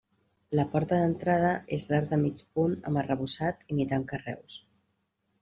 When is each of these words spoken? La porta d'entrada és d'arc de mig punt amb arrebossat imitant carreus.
La 0.59 0.63
porta 0.69 0.97
d'entrada 1.01 1.51
és 1.77 1.85
d'arc 1.91 2.07
de 2.13 2.19
mig 2.23 2.41
punt 2.57 2.73
amb 2.91 3.01
arrebossat 3.03 3.63
imitant 3.77 4.09
carreus. 4.15 4.59